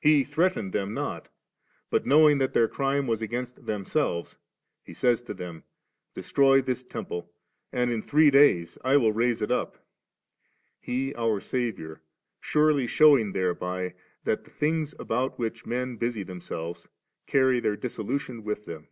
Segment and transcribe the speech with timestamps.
[0.00, 1.28] He threatened them not;
[1.90, 4.38] bat knowing that their crime was against diem selves.
[4.84, 5.64] He says to them,'
[6.14, 7.26] Destroy this Tenq)le^
[7.72, 9.80] and in three days I will raise it up 3,'
[11.08, 12.00] He, oar Saviour,
[12.38, 16.86] surely shewing thereby that the thii^ about which men busy themselves,
[17.26, 18.86] carry their dissolution with them.